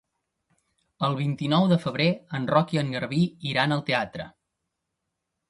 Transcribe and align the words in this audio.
El 1.07 1.17
vint-i-nou 1.19 1.65
de 1.73 1.77
febrer 1.83 2.07
en 2.39 2.49
Roc 2.53 2.73
i 2.77 2.81
en 2.83 2.91
Garbí 2.97 3.21
iran 3.53 3.77
al 3.77 3.87
teatre. 3.93 4.29